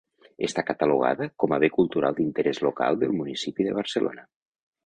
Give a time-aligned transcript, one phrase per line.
[0.45, 4.27] Està catalogada com a bé cultural d'interès local del municipi de Barcelona.